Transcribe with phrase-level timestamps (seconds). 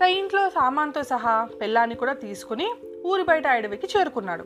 [0.00, 2.74] తన ఇంట్లో సామాన్తో సహా పెళ్ళాన్ని కూడా తీసుకుని
[3.06, 4.44] ఊరి బయట అడవికి చేరుకున్నాడు.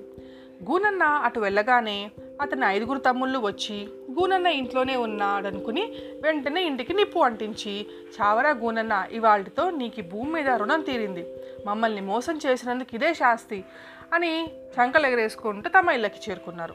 [0.71, 5.83] గూనన్న అటు వెళ్ళగానే అతని ఐదుగురు తమ్ముళ్ళు వచ్చి గూనన్న ఇంట్లోనే ఉన్నాడనుకుని
[6.23, 7.87] వెంటనే ఇంటికి నిప్పు అంటించి
[8.21, 11.27] చావరా గూనన్న ఇవాళతో నీకు భూమి మీద రుణం తీరింది.
[11.67, 13.65] మమ్మల్ని మోసం చేసినందుకు ఇదే శాస్తి
[14.13, 16.75] అని చంకలెగరేసుకుంటూ తమ ఇళ్ళకి చేరుకున్నారు.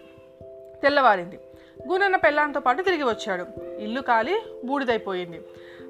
[0.81, 1.39] తెల్లవారింది.
[1.87, 3.45] గూనన్న పెళ్ళాంతో పాటు తిరిగి వచ్చాడు.
[3.79, 5.41] ఇల్లు కాలి బూడిదైపోయింది.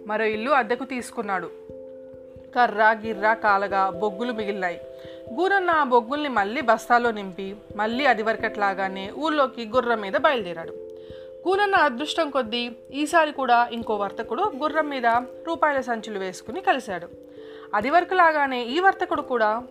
[0.07, 1.51] మరో ఇల్లు అద్దెకు తీసుకున్నాడు.
[2.55, 4.81] కర్ర గిర్ర కాలగా బొగ్గులు మిగిలినాయి.
[5.29, 10.71] గూరన్న ఆ బొగ్గుల్ని మళ్ళీ బస్తాలో నింపి మళ్ళీ అదివరకట్లాగానే ఊళ్ళోకి గుర్రం మీద బయలుదేరాడు.
[11.47, 15.05] గూనన్న అదృష్టం కొద్దీ ఈసారి కూడా ఇంకో వర్తకుడు గుర్రం మీద
[15.47, 17.07] రూపాయల సంచులు వేసుకుని కలిశాడు.
[17.73, 19.63] అదివరకులాగానే ఈ వర్తకుడు కూడా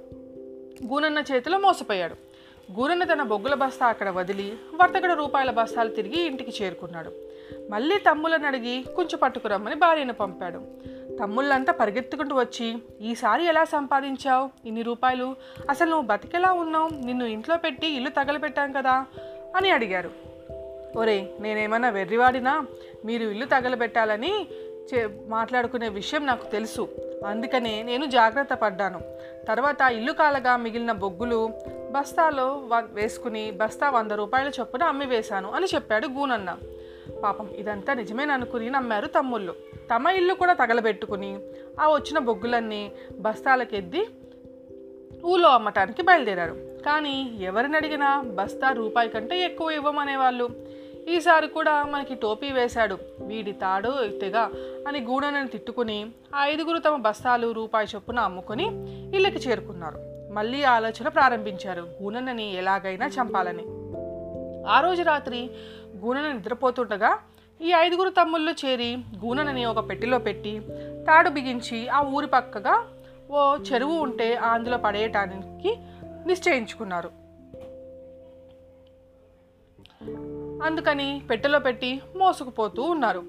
[0.87, 2.15] గూనన్న చేతిలో మోసపోయాడు.
[2.81, 7.13] గూనన్న తన బొగ్గుల బస్తా అక్కడ వదిలి వర్తకుడు రూపాయల బస్తాలు తిరిగి ఇంటికి చేరుకున్నాడు.
[7.71, 10.63] మళ్ళీ తమ్ములను అడిగి కొంచెం పట్టుకురమ్మని భార్యను పంపాడు.
[11.21, 14.51] తమ్ముళ్ళంతా పరిగెత్తుకుంటూ వచ్చి ఈసారి ఎలా సంపాదించావు?
[14.65, 15.37] ఇన్ని రూపాయలు?
[15.71, 16.89] అసలు నువ్వు బతికెలా ఉన్నావు?
[16.89, 19.07] నిన్ను ఇంట్లో పెట్టి ఇల్లు తగలపెట్టాం కదా?
[19.57, 20.11] అని అడిగారు.
[20.97, 22.67] ఒరే నేనేమన్నా వెర్రివాడినా?
[23.05, 24.47] మీరు ఇల్లు తగలబెట్టాలని
[24.95, 26.89] చే మాట్లాడుకునే విషయం నాకు తెలుసు.
[27.27, 29.01] అందుకనే నేను జాగ్రత్త పడ్డాను.
[29.49, 31.51] తర్వాత ఇల్లు కాలగా మిగిలిన బొగ్గులు
[31.91, 36.57] బస్తాలో వ- వేసుకుని బస్తా వంద రూపాయల చొప్పున అమ్మి వేశాను అని చెప్పాడు గూనన్న.
[37.23, 39.55] పాపం ఇదంతా నిజమేననుకుని నమ్మారు తమ్ముళ్ళు.
[39.95, 41.39] తమ ఇల్లు కూడా తగలబెట్టుకుని
[41.81, 44.09] ఆ వచ్చిన బొగ్గులన్నీ బస్తాలకెద్ది
[45.25, 46.53] ఊళ్ళో అమ్మటానికి బయలుదేరారు.
[46.87, 50.49] కానీ ఎవరిని అడిగినా బస్తా రూపాయి కంటే ఎక్కువ ఇవ్వమనేవాళ్ళు.
[51.09, 52.99] ఈసారి కూడా మనకి టోపీ వేశాడు.
[53.21, 54.37] వీడి తాడు తెగ
[54.89, 58.67] అని గూడనని తిట్టుకుని ఆ ఐదుగురు తమ బస్తాలు రూపాయి చొప్పున అమ్ముకొని
[59.17, 59.99] ఇళ్ళకి చేరుకున్నారు.
[60.33, 61.81] మళ్ళీ ఆలోచన ప్రారంభించారు.
[62.03, 63.80] గూనన్నని ఎలాగైనా చంపాలని.
[64.69, 65.51] ఆ రోజు రాత్రి
[65.97, 67.19] గూనెన నిద్రపోతుండగా
[67.61, 70.63] ఈ ఐదుగురు తమ్ముళ్ళు చేరి గూనెనని ఒక పెట్టెలో పెట్టి
[71.09, 72.89] తాడు బిగించి ఆ ఊరి పక్కగా
[73.31, 75.77] ఓ చెరువు ఉంటే అందులో పడేయటానికి
[76.27, 77.11] నిశ్చయించుకున్నారు.
[80.63, 83.23] అందుకని పెట్టెలో పెట్టి మోసుకుపోతూ ఉన్నారు.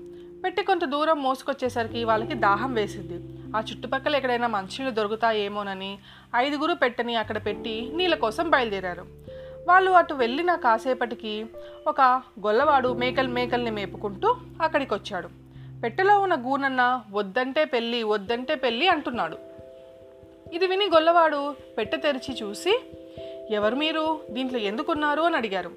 [0.44, 3.38] పెట్టి కొంత దూరం మోసుకొచ్చేసరికి వాళ్ళకి దాహం వేసింది.
[3.58, 5.98] ఆ చుట్టుపక్కల ఎక్కడైనా మంచినీళ్ళు దొరుకుతాయేమోనని
[6.36, 9.21] ఐదుగురు పెట్టని అక్కడ పెట్టి నీళ్ళ కోసం బయలుదేరారు.
[9.68, 11.46] వాళ్ళు అటు వెళ్ళిన కాసేపటికి
[11.88, 12.02] ఒక
[12.46, 15.28] గొల్లవాడు మేకలు మేకల్ని మేపుకుంటూ అక్కడికి వచ్చాడు
[15.84, 19.38] పెట్టెలో ఉన్న గూనన్న వద్దంటే పెళ్ళి వద్దంటే పెళ్ళి అంటున్నాడు.
[20.54, 22.84] ఇది విని గొల్లవాడు పెట్టె తెరిచి చూసి
[23.52, 24.20] ఎవరు మీరు?
[24.30, 25.22] దీంట్లో ఎందుకున్నారు?
[25.22, 25.72] అని అడిగారు.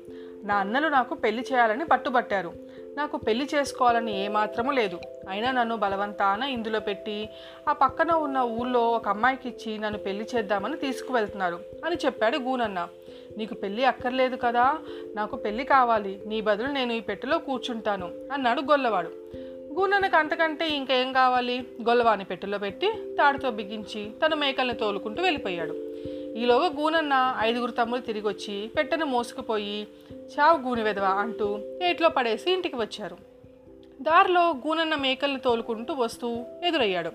[0.45, 2.53] నా అన్నలు నాకు పెళ్ళి చేయాలని పట్టుబట్టారు.
[2.97, 5.01] నాకు పెళ్ళి చేసుకోవాలని ఏమాత్రము లేదు.
[5.29, 7.29] అయినా నన్ను బలవంతాన ఇందులో పెట్టి
[7.69, 12.89] ఆ పక్కన ఉన్న ఊళ్ళో ఒక అమ్మాయికి ఇచ్చి నన్ను పెళ్ళి చేద్దామని తీసుకువెళ్తున్నారు అని చెప్పాడు గూనన్న.
[13.39, 14.79] నీకు పెళ్ళి అక్కర్లేదు కదా?
[15.17, 16.21] నాకు పెళ్ళి కావాలి.
[16.27, 19.11] నీ బదులు నేను ఈ పెట్టెలో కూర్చుంటాను అన్నాడు గొల్లవాడు.
[19.75, 21.67] గూనన్నకు అంతకంటే ఇంకేం కావాలి?
[21.89, 25.84] గొల్లవాని పెట్టెలో పెట్టి తాడుతో బిగించి తన మేకల్ని తోలుకుంటూ వెళ్ళిపోయాడు.
[26.37, 32.77] ఈలోగా గూనన్న ఐదుగురు తమ్ములు తిరిగి వచ్చి పెట్టెను మోసుకుపోయి చావు గూని వెదవా అంటూ ఏట్లో పడేసి ఇంటికి
[32.77, 33.17] వచ్చారు.
[34.03, 37.11] దారిలో గూనన్న మేకల్ని తోలుకుంటూ వస్తూ ఎదురయ్యాడు.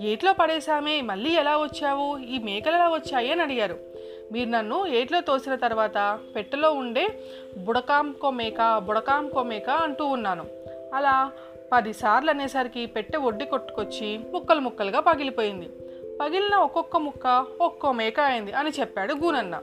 [0.00, 2.18] ఏట్లో పడేశామే మళ్ళీ ఎలా వచ్చావు?
[2.18, 3.32] ఈ మేకలు ఎలా వచ్చాయి?
[3.32, 3.78] అని అడిగారు.
[4.32, 7.08] మీరు నన్ను ఏట్లో తోసిన తర్వాత పెట్టెలో ఉండే
[7.58, 10.46] బుడకాంకో మేక బుడకాంకో మేక అంటూ ఉన్నాను.
[10.94, 11.32] అలా
[11.72, 15.68] పదిసార్లు అనేసరికి పెట్టె ఒడ్డి కొట్టుకొచ్చి ముక్కలు ముక్కలుగా పగిలిపోయింది.
[16.20, 19.60] పగిలిన ఒక్కొక్క ముక్క ఒక్కో మేక అయింది అని చెప్పాడు గూనన్న.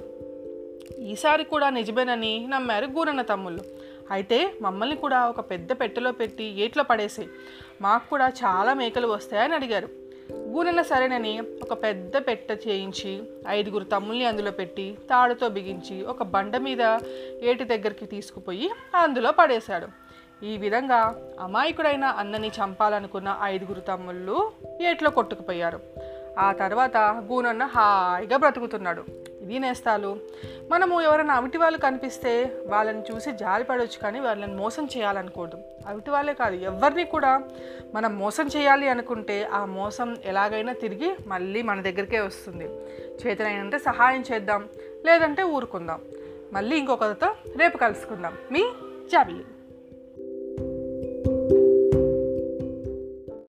[1.00, 3.64] ఈసారి కూడా నిజమేనని నమ్మారు గూనన్న తమ్ముళ్ళు.
[4.12, 7.28] అయితే మమ్మల్ని కూడా ఒక పెద్ద పెట్టెలో పెట్టి ఏట్లో పడేసి
[7.82, 9.90] మాకు కూడా చాలా మేకలు వస్తాయని అడిగారు.
[10.32, 17.00] గూనన్న సరేనని ఒక పెద్ద పెట్టె చేయించి ఐదుగురు తమ్ముల్ని అందులో పెట్టి తాడుతో బిగించి ఒక బండ మీద
[17.42, 19.88] ఏటి దగ్గరికి తీసుకుపోయి అందులో పడేశాడు.
[20.46, 24.52] ఈ విధంగా అమాయకుడైన అన్నని చంపాలనుకున్న ఐదుగురు తమ్ముళ్ళు
[24.82, 25.93] ఏట్లో కొట్టుకుపోయారు.
[26.40, 29.04] ఆ తర్వాత గూనన్న హాయిగా బ్రతుకుతున్నాడు.
[29.42, 30.20] ఇది నేస్తాలు.
[30.72, 35.58] మనము ఎవరైనా అవిటి వాళ్ళు కనిపిస్తే వాళ్ళని చూసి జాలిపడవచ్చు కానీ వాళ్ళని మోసం చేయాలనుకోవద్దు
[35.88, 37.42] అవిటి వాళ్ళే కాదు ఎవరిని కూడా
[37.96, 42.66] మనం మోసం చేయాలి అనుకుంటే ఆ మోసం ఎలాగైనా తిరిగి మళ్ళీ మన దగ్గరికే వస్తుంది.
[43.28, 44.70] చేతనైనంత సహాయం చేద్దాం
[45.06, 46.02] లేదంటే ఊరుకుందాం.
[46.54, 48.34] మళ్ళీ ఇంకొకరితో రేపు కలుసుకుందాం.
[48.52, 48.64] మీ
[49.12, 49.46] జాబిలి